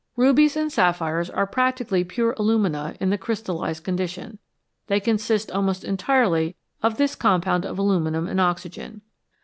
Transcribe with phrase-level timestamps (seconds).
[0.15, 4.39] Rubies and sapphires are practically pure alumina in the crystallised condition;
[4.87, 9.01] they consist almost entirely of this compound of aluminium and oxygen.